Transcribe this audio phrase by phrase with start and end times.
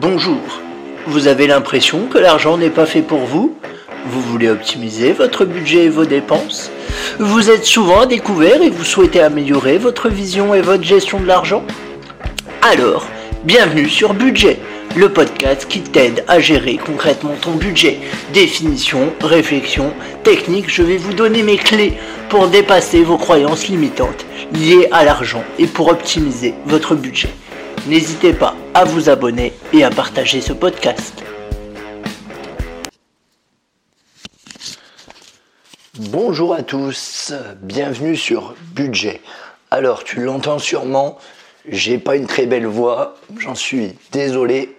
[0.00, 0.40] Bonjour.
[1.06, 3.54] Vous avez l'impression que l'argent n'est pas fait pour vous?
[4.06, 6.70] Vous voulez optimiser votre budget et vos dépenses?
[7.18, 11.26] Vous êtes souvent à découvert et vous souhaitez améliorer votre vision et votre gestion de
[11.26, 11.64] l'argent?
[12.62, 13.08] Alors,
[13.44, 14.58] bienvenue sur Budget,
[14.96, 17.98] le podcast qui t'aide à gérer concrètement ton budget.
[18.32, 19.92] Définition, réflexion,
[20.24, 21.92] technique, je vais vous donner mes clés
[22.30, 24.24] pour dépasser vos croyances limitantes
[24.54, 27.28] liées à l'argent et pour optimiser votre budget.
[27.86, 31.22] N'hésitez pas à vous abonner et à partager ce podcast.
[35.98, 39.22] Bonjour à tous, bienvenue sur Budget.
[39.70, 41.16] Alors tu l'entends sûrement,
[41.66, 44.76] j'ai pas une très belle voix, j'en suis désolé,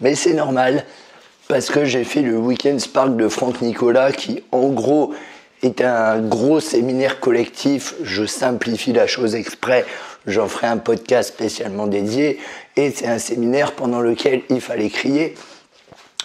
[0.00, 0.86] mais c'est normal
[1.46, 5.14] parce que j'ai fait le Weekend Spark de Franck Nicolas qui en gros
[5.62, 9.84] est un gros séminaire collectif, je simplifie la chose exprès,
[10.26, 12.38] j'en ferai un podcast spécialement dédié,
[12.76, 15.34] et c'est un séminaire pendant lequel il fallait crier,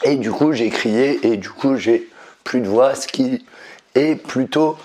[0.03, 2.09] et du coup j'ai crié, et du coup j'ai
[2.43, 3.45] plus de voix, ce qui
[3.95, 4.77] est plutôt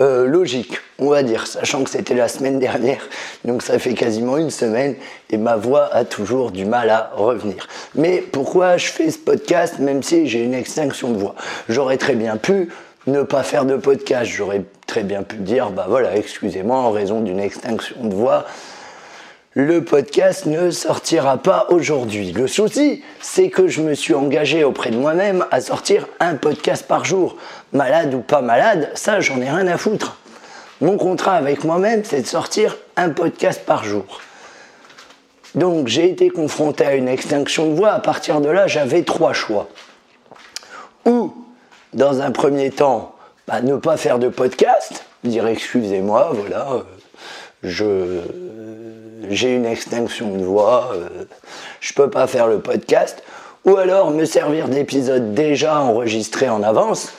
[0.00, 3.06] euh, logique, on va dire, sachant que c'était la semaine dernière,
[3.44, 4.94] donc ça fait quasiment une semaine,
[5.28, 7.68] et ma voix a toujours du mal à revenir.
[7.94, 11.34] Mais pourquoi je fais ce podcast, même si j'ai une extinction de voix?
[11.68, 12.70] J'aurais très bien pu
[13.10, 14.30] ne pas faire de podcast.
[14.30, 18.46] J'aurais très bien pu dire, bah voilà, excusez-moi, en raison d'une extinction de voix,
[19.54, 22.32] le podcast ne sortira pas aujourd'hui.
[22.32, 26.86] Le souci, c'est que je me suis engagé auprès de moi-même à sortir un podcast
[26.86, 27.36] par jour.
[27.72, 30.18] Malade ou pas malade, ça, j'en ai rien à foutre.
[30.80, 34.20] Mon contrat avec moi-même, c'est de sortir un podcast par jour.
[35.56, 37.90] Donc j'ai été confronté à une extinction de voix.
[37.90, 39.68] À partir de là, j'avais trois choix.
[41.04, 41.34] Ou
[41.92, 43.14] dans un premier temps,
[43.48, 46.82] bah, ne pas faire de podcast, dire excusez-moi, voilà, euh,
[47.62, 48.20] je
[49.28, 51.24] j'ai une extinction de voix, euh,
[51.80, 53.22] je peux pas faire le podcast,
[53.64, 57.12] ou alors me servir d'épisodes déjà enregistrés en avance.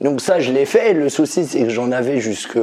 [0.00, 0.92] Donc ça, je l'ai fait.
[0.92, 2.58] Le souci, c'est que j'en avais jusque,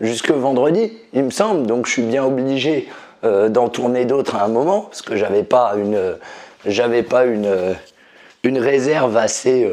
[0.00, 1.66] jusque vendredi, il me semble.
[1.66, 2.88] Donc je suis bien obligé
[3.24, 6.16] euh, d'en tourner d'autres à un moment, parce que j'avais pas une,
[6.64, 7.76] j'avais pas une,
[8.42, 9.70] une réserve assez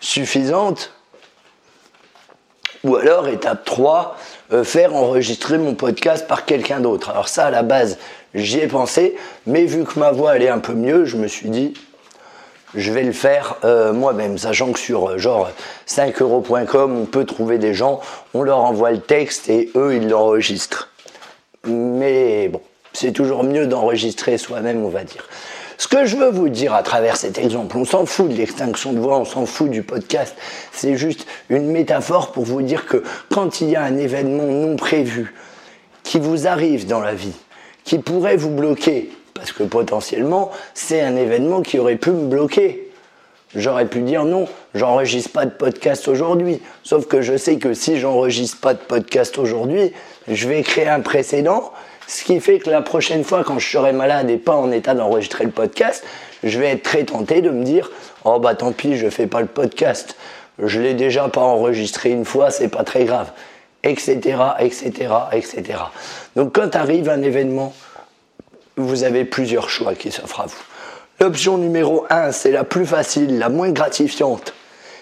[0.00, 0.92] suffisante.
[2.82, 4.16] Ou alors, étape 3,
[4.52, 7.10] euh, faire enregistrer mon podcast par quelqu'un d'autre.
[7.10, 7.98] Alors ça, à la base,
[8.34, 9.16] j'y ai pensé,
[9.46, 11.74] mais vu que ma voix allait un peu mieux, je me suis dit,
[12.74, 15.50] je vais le faire euh, moi-même, sachant que sur euh, genre
[15.86, 18.00] 5euros.com, on peut trouver des gens,
[18.32, 20.88] on leur envoie le texte et eux, ils l'enregistrent.
[21.66, 22.62] Mais bon,
[22.92, 25.28] c'est toujours mieux d'enregistrer soi-même, on va dire.
[25.80, 28.92] Ce que je veux vous dire à travers cet exemple, on s'en fout de l'extinction
[28.92, 30.36] de voix, on s'en fout du podcast,
[30.72, 34.76] c'est juste une métaphore pour vous dire que quand il y a un événement non
[34.76, 35.34] prévu
[36.02, 37.32] qui vous arrive dans la vie,
[37.84, 42.90] qui pourrait vous bloquer, parce que potentiellement c'est un événement qui aurait pu me bloquer.
[43.56, 46.60] J'aurais pu dire non, j'enregistre pas de podcast aujourd'hui.
[46.82, 49.94] Sauf que je sais que si j'enregistre pas de podcast aujourd'hui,
[50.28, 51.72] je vais créer un précédent
[52.10, 54.94] ce qui fait que la prochaine fois, quand je serai malade et pas en état
[54.94, 56.04] d'enregistrer le podcast,
[56.42, 57.88] je vais être très tenté de me dire
[58.24, 60.16] Oh bah tant pis, je fais pas le podcast.
[60.58, 63.30] Je l'ai déjà pas enregistré une fois, c'est pas très grave.
[63.84, 64.18] Etc.
[64.58, 64.92] etc.
[65.30, 65.62] etc.
[66.34, 67.72] Donc quand arrive un événement,
[68.76, 70.62] vous avez plusieurs choix qui s'offrent à vous.
[71.20, 74.52] L'option numéro 1, c'est la plus facile, la moins gratifiante.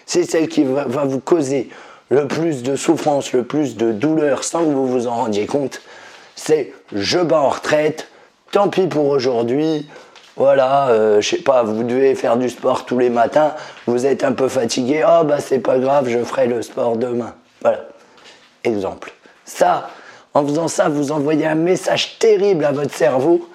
[0.04, 1.70] C'est celle qui va vous causer
[2.10, 5.80] le plus de souffrance, le plus de douleur sans que vous vous en rendiez compte
[6.38, 8.08] c'est je bats en retraite,
[8.52, 9.88] tant pis pour aujourd'hui.
[10.36, 13.54] Voilà, euh, je sais pas, vous devez faire du sport tous les matins,
[13.86, 17.34] vous êtes un peu fatigué, oh bah c'est pas grave, je ferai le sport demain.
[17.60, 17.80] Voilà,
[18.62, 19.12] exemple.
[19.44, 19.90] Ça,
[20.32, 23.48] en faisant ça, vous envoyez un message terrible à votre cerveau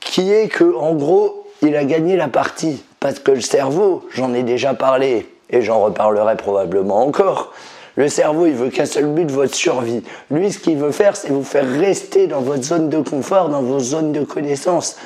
[0.00, 2.82] qui est que, en gros, il a gagné la partie.
[2.98, 7.52] Parce que le cerveau, j'en ai déjà parlé et j'en reparlerai probablement encore,
[7.96, 10.02] le cerveau, il veut qu'un seul but, votre survie.
[10.30, 13.62] Lui, ce qu'il veut faire, c'est vous faire rester dans votre zone de confort, dans
[13.62, 14.96] vos zones de connaissance.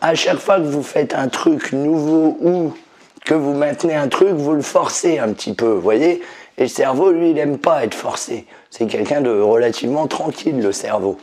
[0.00, 2.72] À chaque fois que vous faites un truc nouveau ou
[3.26, 6.22] que vous maintenez un truc, vous le forcez un petit peu, voyez
[6.56, 8.46] Et le cerveau, lui, il n'aime pas être forcé.
[8.70, 11.18] C'est quelqu'un de relativement tranquille, le cerveau.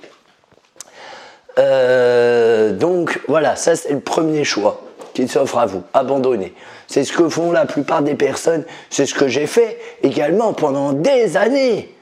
[1.58, 4.85] Euh, donc voilà, ça c'est le premier choix
[5.16, 6.54] qui s'offre à vous, abandonner.
[6.88, 8.66] C'est ce que font la plupart des personnes.
[8.92, 11.96] C'est ce que j'ai fait également pendant des années.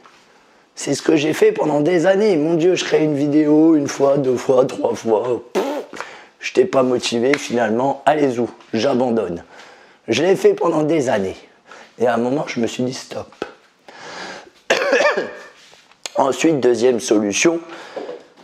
[0.75, 2.36] C'est ce que j'ai fait pendant des années.
[2.36, 5.44] Mon Dieu, je crée une vidéo une fois, deux fois, trois fois.
[6.39, 8.01] Je n'étais pas motivé finalement.
[8.06, 8.42] Allez-y,
[8.74, 9.44] j'abandonne.
[10.07, 11.38] Je l'ai fait pendant des années.
[12.00, 13.31] Et à un moment, je me suis dit stop.
[16.15, 17.60] Ensuite, deuxième solution,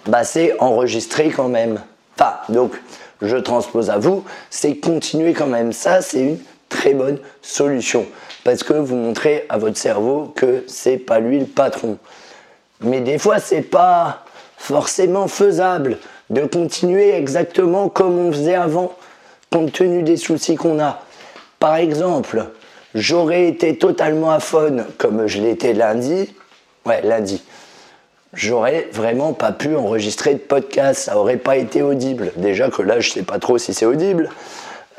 [0.06, 1.82] bah, c'est enregistrer quand même.
[2.16, 2.74] Enfin, Donc,
[3.22, 5.74] je transpose à vous, c'est continuer quand même.
[5.74, 6.40] Ça, c'est une
[6.70, 8.06] très bonne solution.
[8.44, 11.98] Parce que vous montrez à votre cerveau que c'est pas lui le patron.
[12.82, 14.24] Mais des fois, c'est pas
[14.58, 15.98] forcément faisable
[16.30, 18.94] de continuer exactement comme on faisait avant,
[19.52, 21.02] compte tenu des soucis qu'on a.
[21.60, 22.46] Par exemple,
[22.94, 26.34] j'aurais été totalement faune comme je l'étais lundi.
[26.86, 27.44] Ouais, lundi.
[28.34, 32.32] J'aurais vraiment pas pu enregistrer de podcast, ça aurait pas été audible.
[32.36, 34.30] Déjà que là, je sais pas trop si c'est audible.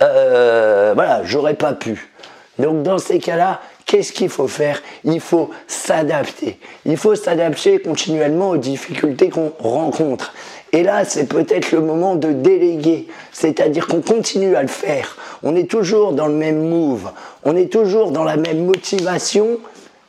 [0.03, 2.11] Euh, voilà, j'aurais pas pu.
[2.59, 4.83] Donc dans ces cas-là, qu'est-ce qu'il faut faire?
[5.05, 6.59] Il faut s'adapter.
[6.85, 10.35] Il faut s'adapter continuellement aux difficultés qu'on rencontre.
[10.73, 15.17] Et là, c'est peut-être le moment de déléguer, c'est-à-dire qu'on continue à le faire.
[15.43, 17.11] On est toujours dans le même move,
[17.45, 19.59] on est toujours dans la même motivation,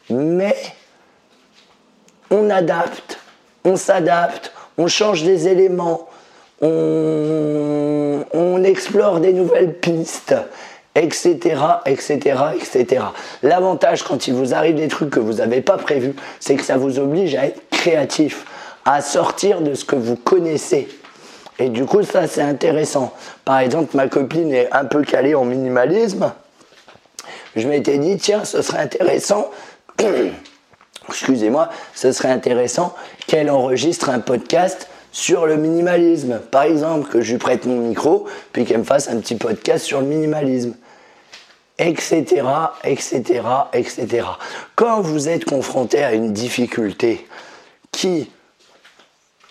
[0.10, 0.56] mais
[2.32, 3.20] on adapte,
[3.64, 6.08] on s'adapte, on change des éléments,
[6.62, 8.18] on,
[8.64, 10.36] explore des nouvelles pistes
[10.94, 12.18] etc., etc.,
[12.56, 13.06] etc.
[13.44, 16.78] L'avantage quand il vous arrive des trucs que vous n'avez pas prévus, c'est que ça
[16.78, 18.46] vous oblige à être créatif,
[18.86, 20.88] à sortir de ce que vous connaissez.
[21.60, 23.14] Et du coup, ça, c'est intéressant.
[23.46, 26.32] Par exemple, ma copine est un peu calée en minimalisme.
[27.56, 29.50] Je m'étais dit, tiens, ce serait intéressant,
[31.10, 32.96] excusez-moi, ce serait intéressant
[33.28, 36.40] qu'elle enregistre un podcast sur le minimalisme.
[36.52, 39.86] Par exemple, que je lui prête mon micro, puis qu'elle me fasse un petit podcast
[39.86, 40.76] sur le minimalisme.
[41.78, 42.44] Etc.,
[42.84, 43.42] etc.,
[43.74, 44.28] etc.
[44.76, 47.26] Quand vous êtes confronté à une difficulté
[47.92, 48.30] qui,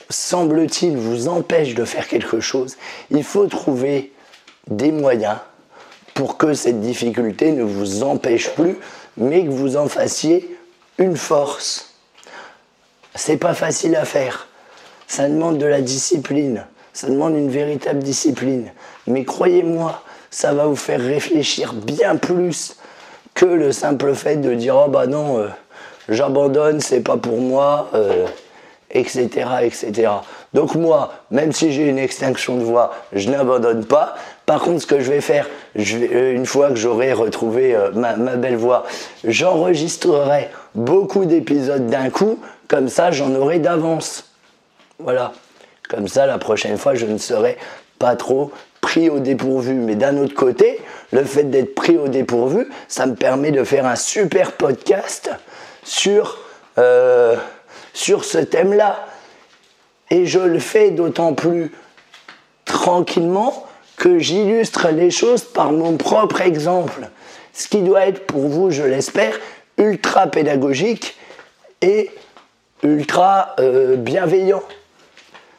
[0.08, 2.76] semble-t-il, vous empêche de faire quelque chose,
[3.10, 4.12] il faut trouver
[4.68, 5.38] des moyens
[6.14, 8.76] pour que cette difficulté ne vous empêche plus,
[9.16, 10.56] mais que vous en fassiez
[11.00, 11.94] une force.
[13.16, 14.46] C'est pas facile à faire
[15.10, 18.70] ça demande de la discipline, ça demande une véritable discipline.
[19.08, 22.76] Mais croyez-moi, ça va vous faire réfléchir bien plus
[23.34, 25.48] que le simple fait de dire oh bah non, euh,
[26.08, 27.90] j'abandonne, c'est pas pour moi,
[28.92, 30.12] etc., euh, etc.
[30.54, 34.14] Donc moi, même si j'ai une extinction de voix, je n'abandonne pas.
[34.46, 38.36] Par contre, ce que je vais faire, euh, une fois que j'aurai retrouvé ma, ma
[38.36, 38.84] belle voix,
[39.24, 42.38] j'enregistrerai beaucoup d'épisodes d'un coup,
[42.68, 44.24] comme ça j'en aurai d'avance.
[44.98, 45.32] Voilà.
[45.88, 47.58] Comme ça, la prochaine fois, je ne serai
[47.98, 49.74] pas trop pris au dépourvu.
[49.74, 50.80] Mais d'un autre côté,
[51.12, 55.30] le fait d'être pris au dépourvu, ça me permet de faire un super podcast
[55.82, 56.38] sur,
[56.78, 57.34] euh,
[57.92, 59.04] sur ce thème-là.
[60.10, 61.72] Et je le fais d'autant plus
[62.64, 67.08] tranquillement que j'illustre les choses par mon propre exemple.
[67.52, 69.38] Ce qui doit être pour vous, je l'espère,
[69.80, 71.16] ultra pédagogique
[71.82, 72.10] et
[72.82, 74.62] ultra euh, bienveillant.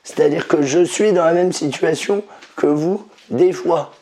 [0.04, 2.24] C'est-à-dire que je suis dans la même situation
[2.56, 3.94] que vous, des fois.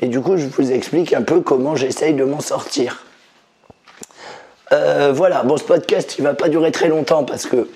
[0.00, 3.04] Et du coup, je vous explique un peu comment j'essaye de m'en sortir.
[4.72, 7.68] Euh, voilà, bon, ce podcast, il va pas durer très longtemps parce que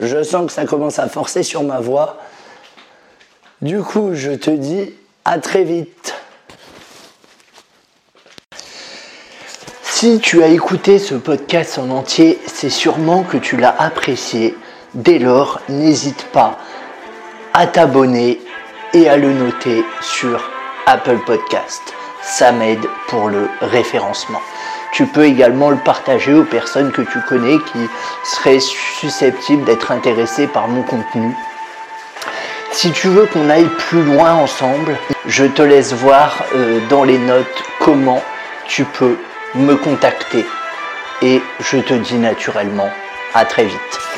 [0.00, 2.18] je sens que ça commence à forcer sur ma voix.
[3.60, 4.94] Du coup, je te dis
[5.24, 6.14] à très vite.
[10.00, 14.56] Si tu as écouté ce podcast en entier, c'est sûrement que tu l'as apprécié.
[14.94, 16.56] Dès lors, n'hésite pas
[17.52, 18.40] à t'abonner
[18.94, 20.40] et à le noter sur
[20.86, 21.82] Apple Podcast.
[22.22, 24.40] Ça m'aide pour le référencement.
[24.92, 27.80] Tu peux également le partager aux personnes que tu connais qui
[28.22, 31.34] seraient susceptibles d'être intéressées par mon contenu.
[32.70, 34.96] Si tu veux qu'on aille plus loin ensemble,
[35.26, 38.22] je te laisse voir euh, dans les notes comment
[38.68, 39.16] tu peux
[39.54, 40.44] me contacter.
[41.22, 42.90] Et je te dis naturellement
[43.34, 44.17] à très vite.